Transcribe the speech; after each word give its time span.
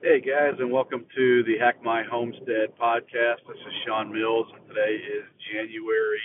Hey 0.00 0.20
guys, 0.20 0.54
and 0.60 0.70
welcome 0.70 1.06
to 1.16 1.42
the 1.42 1.58
Hack 1.58 1.82
My 1.82 2.04
Homestead 2.08 2.70
podcast. 2.80 3.42
This 3.48 3.58
is 3.58 3.74
Sean 3.84 4.12
Mills, 4.12 4.46
and 4.54 4.64
today 4.68 4.94
is 4.94 5.26
January 5.50 6.22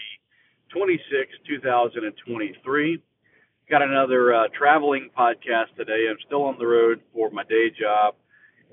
26, 0.69 1.01
2023. 1.49 3.01
Got 3.71 3.81
another 3.81 4.31
uh, 4.31 4.44
traveling 4.55 5.09
podcast 5.17 5.73
today. 5.75 6.05
I'm 6.07 6.21
still 6.23 6.44
on 6.44 6.57
the 6.59 6.67
road 6.67 7.01
for 7.15 7.31
my 7.31 7.41
day 7.46 7.71
job, 7.71 8.13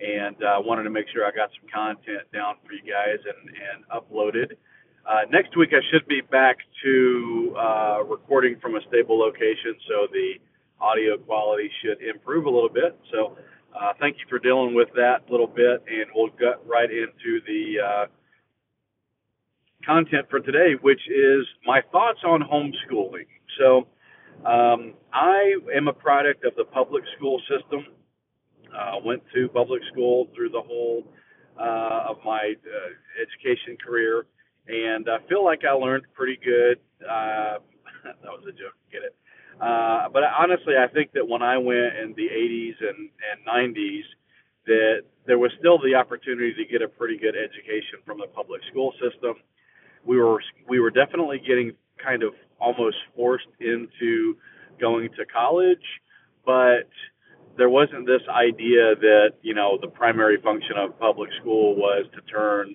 and 0.04 0.36
uh, 0.44 0.60
wanted 0.60 0.82
to 0.82 0.90
make 0.90 1.06
sure 1.14 1.24
I 1.24 1.30
got 1.30 1.48
some 1.58 1.70
content 1.72 2.28
down 2.30 2.56
for 2.66 2.74
you 2.74 2.84
guys 2.84 3.24
and, 3.24 3.56
and 3.56 3.88
uploaded. 3.88 4.52
Uh, 5.08 5.24
next 5.32 5.56
week 5.56 5.70
I 5.72 5.80
should 5.90 6.06
be 6.08 6.20
back 6.20 6.58
to 6.84 7.56
uh, 7.58 8.04
recording 8.04 8.60
from 8.60 8.76
a 8.76 8.80
stable 8.86 9.18
location, 9.18 9.80
so 9.88 10.12
the 10.12 10.34
audio 10.78 11.16
quality 11.16 11.70
should 11.80 12.02
improve 12.02 12.44
a 12.44 12.50
little 12.50 12.68
bit. 12.68 13.00
So 13.10 13.38
uh, 13.74 13.92
thank 13.98 14.18
you 14.18 14.24
for 14.28 14.38
dealing 14.38 14.74
with 14.74 14.88
that 14.96 15.30
little 15.30 15.46
bit, 15.46 15.82
and 15.88 16.06
we'll 16.14 16.30
get 16.38 16.60
right 16.66 16.90
into 16.90 17.40
the 17.46 17.74
uh, 17.84 18.06
content 19.84 20.26
for 20.30 20.40
today, 20.40 20.74
which 20.80 21.00
is 21.08 21.46
my 21.66 21.80
thoughts 21.92 22.20
on 22.24 22.42
homeschooling. 22.42 23.26
So, 23.58 23.88
um, 24.46 24.94
I 25.12 25.54
am 25.74 25.88
a 25.88 25.92
product 25.92 26.44
of 26.44 26.54
the 26.56 26.64
public 26.64 27.04
school 27.16 27.40
system. 27.48 27.86
Uh, 28.74 29.00
went 29.04 29.22
to 29.34 29.48
public 29.48 29.82
school 29.90 30.28
through 30.34 30.50
the 30.50 30.60
whole 30.60 31.02
uh, 31.58 32.10
of 32.10 32.18
my 32.24 32.54
uh, 32.54 33.20
education 33.20 33.76
career, 33.84 34.26
and 34.68 35.08
I 35.08 35.18
feel 35.28 35.44
like 35.44 35.62
I 35.68 35.72
learned 35.72 36.04
pretty 36.14 36.38
good. 36.42 36.78
Uh, 37.02 37.58
that 38.04 38.30
was 38.30 38.44
a 38.48 38.52
joke, 38.52 38.74
get 38.92 39.02
it? 39.02 39.16
Uh, 39.60 40.08
but 40.08 40.22
honestly, 40.24 40.74
I 40.76 40.88
think 40.88 41.12
that 41.12 41.28
when 41.28 41.42
I 41.42 41.58
went 41.58 41.96
in 42.02 42.14
the 42.16 42.28
80s 42.28 42.76
and, 42.80 43.10
and 43.30 43.76
90s, 43.76 44.02
that 44.66 45.02
there 45.26 45.38
was 45.38 45.50
still 45.58 45.78
the 45.78 45.94
opportunity 45.94 46.54
to 46.54 46.64
get 46.64 46.82
a 46.82 46.88
pretty 46.88 47.18
good 47.18 47.34
education 47.36 48.00
from 48.06 48.18
the 48.18 48.26
public 48.26 48.62
school 48.70 48.92
system. 48.92 49.34
We 50.04 50.16
were 50.16 50.40
we 50.68 50.80
were 50.80 50.90
definitely 50.90 51.40
getting 51.46 51.72
kind 52.02 52.22
of 52.22 52.32
almost 52.58 52.96
forced 53.14 53.48
into 53.60 54.36
going 54.80 55.10
to 55.16 55.26
college, 55.26 55.84
but 56.46 56.88
there 57.58 57.68
wasn't 57.68 58.06
this 58.06 58.22
idea 58.30 58.96
that 58.96 59.32
you 59.42 59.54
know 59.54 59.78
the 59.80 59.88
primary 59.88 60.40
function 60.40 60.76
of 60.78 60.98
public 60.98 61.30
school 61.40 61.76
was 61.76 62.06
to 62.14 62.20
turn 62.22 62.74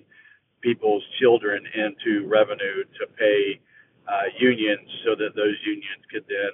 people's 0.60 1.02
children 1.20 1.64
into 1.74 2.26
revenue 2.28 2.84
to 2.98 3.06
pay 3.18 3.60
uh, 4.08 4.30
unions 4.38 4.88
so 5.04 5.14
that 5.16 5.34
those 5.34 5.56
unions 5.64 6.02
could 6.12 6.24
then 6.28 6.50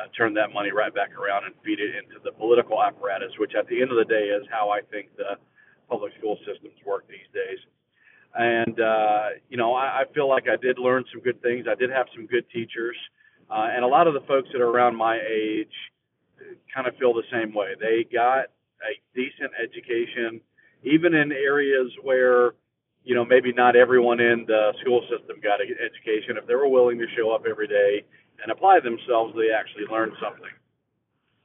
uh, 0.00 0.06
turn 0.16 0.34
that 0.34 0.52
money 0.52 0.70
right 0.72 0.94
back 0.94 1.16
around 1.16 1.44
and 1.44 1.54
feed 1.64 1.80
it 1.80 1.94
into 1.94 2.22
the 2.24 2.32
political 2.32 2.82
apparatus, 2.82 3.32
which 3.38 3.52
at 3.54 3.66
the 3.68 3.80
end 3.80 3.90
of 3.90 3.98
the 3.98 4.04
day 4.04 4.28
is 4.28 4.46
how 4.50 4.70
I 4.70 4.80
think 4.90 5.14
the 5.16 5.36
public 5.88 6.12
school 6.18 6.38
systems 6.46 6.74
work 6.86 7.06
these 7.08 7.28
days. 7.34 7.58
And 8.34 8.80
uh, 8.80 9.28
you 9.48 9.56
know, 9.56 9.74
I, 9.74 10.02
I 10.02 10.04
feel 10.14 10.28
like 10.28 10.44
I 10.48 10.56
did 10.56 10.78
learn 10.78 11.04
some 11.12 11.20
good 11.20 11.42
things. 11.42 11.66
I 11.68 11.74
did 11.74 11.90
have 11.90 12.06
some 12.14 12.26
good 12.26 12.48
teachers, 12.50 12.96
uh, 13.50 13.68
and 13.74 13.84
a 13.84 13.88
lot 13.88 14.06
of 14.06 14.14
the 14.14 14.20
folks 14.20 14.48
that 14.52 14.60
are 14.60 14.70
around 14.70 14.96
my 14.96 15.18
age 15.18 15.74
kind 16.72 16.86
of 16.86 16.96
feel 16.96 17.12
the 17.12 17.26
same 17.32 17.52
way. 17.52 17.74
They 17.78 18.06
got 18.10 18.46
a 18.86 18.94
decent 19.14 19.50
education, 19.60 20.40
even 20.84 21.14
in 21.14 21.32
areas 21.32 21.90
where 22.02 22.52
you 23.02 23.16
know 23.16 23.24
maybe 23.24 23.52
not 23.52 23.74
everyone 23.74 24.20
in 24.20 24.44
the 24.46 24.74
school 24.80 25.02
system 25.10 25.40
got 25.42 25.60
an 25.60 25.74
education. 25.82 26.36
If 26.38 26.46
they 26.46 26.54
were 26.54 26.68
willing 26.68 26.98
to 27.00 27.06
show 27.16 27.32
up 27.32 27.42
every 27.50 27.66
day 27.66 28.04
and 28.42 28.52
apply 28.52 28.80
themselves, 28.80 29.34
they 29.34 29.52
actually 29.52 29.84
learn 29.90 30.12
something. 30.22 30.50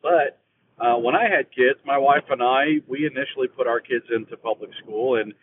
But 0.01 0.39
uh, 0.79 0.97
when 0.97 1.15
I 1.15 1.23
had 1.23 1.51
kids, 1.55 1.79
my 1.85 1.97
wife 1.97 2.25
and 2.29 2.41
I, 2.41 2.81
we 2.87 3.05
initially 3.05 3.47
put 3.47 3.67
our 3.67 3.79
kids 3.79 4.05
into 4.13 4.37
public 4.37 4.69
school, 4.83 5.19
and 5.19 5.33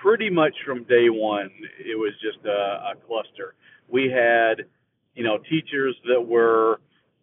pretty 0.00 0.30
much 0.30 0.54
from 0.64 0.84
day 0.84 1.08
one, 1.08 1.50
it 1.78 1.98
was 1.98 2.12
just 2.22 2.44
a, 2.46 2.92
a 2.92 2.94
cluster. 3.06 3.54
We 3.88 4.10
had, 4.10 4.66
you 5.14 5.24
know, 5.24 5.38
teachers 5.38 5.96
that 6.06 6.20
were 6.20 6.80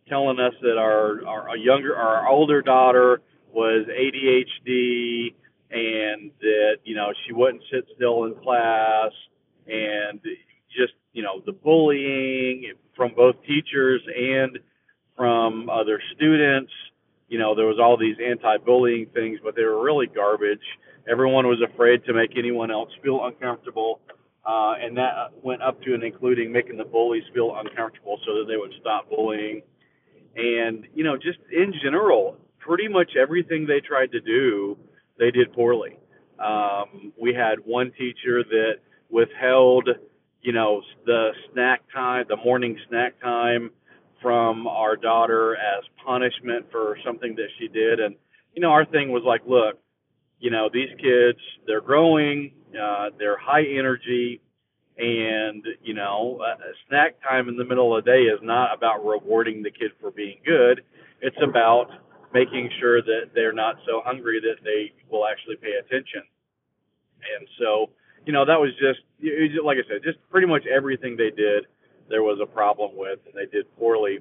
telling 0.09 0.39
us 0.39 0.53
that 0.61 0.77
our 0.77 1.25
our 1.25 1.57
younger, 1.57 1.95
our 1.95 2.27
older 2.27 2.61
daughter 2.61 3.21
was 3.53 3.85
ADHD, 3.87 5.33
and 5.71 6.31
that 6.41 6.77
you 6.83 6.95
know 6.95 7.13
she 7.25 7.33
wouldn't 7.33 7.63
sit 7.71 7.85
still 7.95 8.25
in 8.25 8.35
class, 8.35 9.11
and 9.67 10.19
you 11.13 11.23
know 11.23 11.41
the 11.45 11.51
bullying 11.51 12.73
from 12.95 13.13
both 13.15 13.35
teachers 13.47 14.01
and 14.15 14.59
from 15.15 15.69
other 15.69 16.01
students. 16.15 16.71
You 17.29 17.39
know, 17.39 17.55
there 17.55 17.65
was 17.65 17.79
all 17.79 17.97
these 17.97 18.17
anti-bullying 18.23 19.07
things, 19.13 19.39
but 19.43 19.55
they 19.55 19.63
were 19.63 19.81
really 19.81 20.07
garbage. 20.07 20.61
Everyone 21.09 21.47
was 21.47 21.59
afraid 21.61 22.03
to 22.05 22.13
make 22.13 22.37
anyone 22.37 22.69
else 22.71 22.89
feel 23.01 23.25
uncomfortable, 23.25 24.01
uh, 24.45 24.75
and 24.79 24.97
that 24.97 25.31
went 25.41 25.61
up 25.61 25.81
to 25.83 25.93
and 25.93 26.03
including 26.03 26.51
making 26.51 26.77
the 26.77 26.83
bullies 26.83 27.23
feel 27.33 27.55
uncomfortable 27.55 28.19
so 28.25 28.39
that 28.39 28.45
they 28.47 28.57
would 28.57 28.73
stop 28.79 29.09
bullying. 29.09 29.61
And 30.35 30.87
you 30.93 31.03
know, 31.03 31.15
just 31.15 31.39
in 31.51 31.73
general, 31.83 32.37
pretty 32.59 32.87
much 32.87 33.11
everything 33.19 33.65
they 33.65 33.81
tried 33.81 34.11
to 34.11 34.21
do, 34.21 34.77
they 35.17 35.31
did 35.31 35.53
poorly. 35.53 35.97
Um, 36.39 37.13
we 37.19 37.33
had 37.33 37.59
one 37.65 37.91
teacher 37.97 38.43
that 38.43 38.73
withheld 39.09 39.89
you 40.43 40.51
know, 40.51 40.81
the 41.05 41.31
snack 41.51 41.81
time, 41.93 42.25
the 42.27 42.35
morning 42.35 42.77
snack 42.89 43.19
time 43.21 43.71
from 44.21 44.67
our 44.67 44.95
daughter 44.95 45.55
as 45.55 45.83
punishment 46.05 46.65
for 46.71 46.97
something 47.05 47.35
that 47.35 47.47
she 47.57 47.67
did. 47.69 47.99
And, 47.99 48.15
you 48.53 48.61
know, 48.61 48.69
our 48.69 48.85
thing 48.85 49.11
was 49.11 49.23
like, 49.25 49.41
look, 49.47 49.79
you 50.39 50.51
know, 50.51 50.69
these 50.71 50.89
kids, 51.01 51.39
they're 51.65 51.81
growing, 51.81 52.51
uh, 52.79 53.09
they're 53.17 53.37
high 53.37 53.63
energy, 53.63 54.41
and, 54.97 55.65
you 55.81 55.93
know, 55.93 56.39
uh, 56.45 56.55
snack 56.87 57.15
time 57.23 57.47
in 57.47 57.57
the 57.57 57.65
middle 57.65 57.95
of 57.97 58.03
the 58.03 58.11
day 58.11 58.23
is 58.23 58.39
not 58.43 58.75
about 58.75 59.05
rewarding 59.05 59.63
the 59.63 59.71
kid 59.71 59.91
for 59.99 60.11
being 60.11 60.37
good. 60.45 60.83
It's 61.21 61.37
about 61.41 61.87
making 62.33 62.69
sure 62.79 63.01
that 63.01 63.31
they're 63.33 63.53
not 63.53 63.75
so 63.87 64.01
hungry 64.05 64.41
that 64.41 64.63
they 64.63 64.91
will 65.09 65.25
actually 65.25 65.55
pay 65.55 65.73
attention. 65.79 66.21
And 67.37 67.47
so, 67.59 67.89
you 68.25 68.33
know, 68.33 68.45
that 68.45 68.59
was 68.59 68.71
just, 68.79 68.99
like 69.63 69.77
I 69.77 69.87
said, 69.87 70.03
just 70.03 70.17
pretty 70.29 70.47
much 70.47 70.63
everything 70.65 71.17
they 71.17 71.29
did, 71.29 71.65
there 72.09 72.23
was 72.23 72.39
a 72.41 72.45
problem 72.45 72.91
with, 72.95 73.19
and 73.25 73.33
they 73.35 73.49
did 73.51 73.65
poorly. 73.77 74.19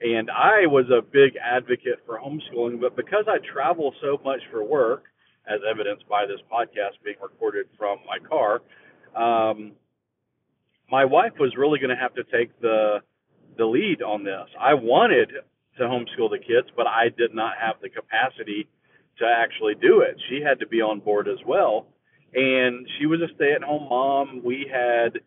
And 0.00 0.30
I 0.30 0.66
was 0.66 0.86
a 0.90 1.00
big 1.00 1.36
advocate 1.42 2.00
for 2.04 2.18
homeschooling, 2.18 2.80
but 2.80 2.96
because 2.96 3.24
I 3.28 3.38
travel 3.52 3.94
so 4.02 4.20
much 4.24 4.40
for 4.50 4.62
work, 4.62 5.04
as 5.48 5.60
evidenced 5.68 6.08
by 6.08 6.26
this 6.26 6.40
podcast 6.52 7.02
being 7.04 7.16
recorded 7.22 7.66
from 7.78 7.98
my 8.06 8.18
car, 8.18 8.62
um, 9.14 9.72
my 10.90 11.04
wife 11.04 11.32
was 11.38 11.54
really 11.56 11.78
going 11.78 11.94
to 11.94 12.00
have 12.00 12.14
to 12.14 12.24
take 12.24 12.58
the 12.60 12.98
the 13.56 13.64
lead 13.64 14.02
on 14.02 14.22
this. 14.22 14.48
I 14.60 14.74
wanted 14.74 15.30
to 15.78 15.82
homeschool 15.82 16.28
the 16.28 16.38
kids, 16.38 16.68
but 16.76 16.86
I 16.86 17.08
did 17.16 17.34
not 17.34 17.54
have 17.58 17.76
the 17.80 17.88
capacity 17.88 18.68
to 19.18 19.24
actually 19.24 19.74
do 19.74 20.00
it. 20.00 20.20
She 20.28 20.42
had 20.42 20.60
to 20.60 20.66
be 20.66 20.82
on 20.82 21.00
board 21.00 21.26
as 21.26 21.38
well 21.46 21.86
and 22.36 22.86
she 22.98 23.06
was 23.06 23.20
a 23.22 23.34
stay-at-home 23.34 23.88
mom. 23.88 24.42
We 24.44 24.70
had 24.70 25.20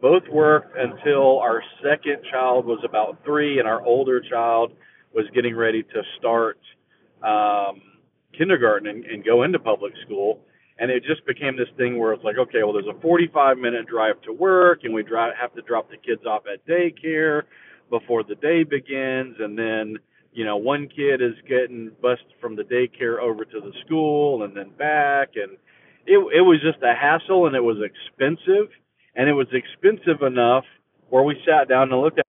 both 0.00 0.22
worked 0.30 0.76
until 0.78 1.40
our 1.40 1.60
second 1.82 2.18
child 2.30 2.66
was 2.66 2.78
about 2.84 3.18
three, 3.24 3.58
and 3.58 3.66
our 3.66 3.84
older 3.84 4.20
child 4.20 4.72
was 5.12 5.26
getting 5.34 5.56
ready 5.56 5.82
to 5.82 6.02
start 6.18 6.58
um, 7.24 7.82
kindergarten 8.38 8.88
and, 8.88 9.04
and 9.04 9.24
go 9.24 9.42
into 9.42 9.58
public 9.58 9.92
school. 10.04 10.40
And 10.78 10.90
it 10.90 11.02
just 11.04 11.26
became 11.26 11.56
this 11.56 11.68
thing 11.76 11.98
where 11.98 12.12
it's 12.12 12.22
like, 12.22 12.36
okay, 12.38 12.62
well, 12.62 12.74
there's 12.74 12.86
a 12.86 13.00
45 13.00 13.58
minute 13.58 13.88
drive 13.88 14.20
to 14.22 14.32
work, 14.32 14.80
and 14.84 14.94
we 14.94 15.02
drive, 15.02 15.32
have 15.40 15.52
to 15.54 15.62
drop 15.62 15.90
the 15.90 15.96
kids 15.96 16.24
off 16.26 16.42
at 16.52 16.64
daycare 16.66 17.42
before 17.90 18.22
the 18.22 18.34
day 18.36 18.62
begins, 18.62 19.36
and 19.40 19.58
then 19.58 19.96
you 20.32 20.44
know, 20.44 20.58
one 20.58 20.86
kid 20.86 21.22
is 21.22 21.32
getting 21.48 21.90
bused 22.02 22.34
from 22.42 22.56
the 22.56 22.62
daycare 22.62 23.18
over 23.18 23.46
to 23.46 23.60
the 23.60 23.72
school 23.86 24.44
and 24.44 24.54
then 24.54 24.68
back, 24.78 25.30
and 25.34 25.56
it 26.06 26.18
it 26.34 26.42
was 26.42 26.60
just 26.62 26.82
a 26.82 26.94
hassle 26.94 27.46
and 27.46 27.56
it 27.56 27.62
was 27.64 27.78
expensive 27.82 28.68
and 29.14 29.28
it 29.28 29.34
was 29.34 29.48
expensive 29.52 30.22
enough 30.22 30.64
where 31.10 31.22
we 31.22 31.36
sat 31.46 31.68
down 31.68 31.92
and 31.92 32.00
looked 32.00 32.18
at 32.18 32.25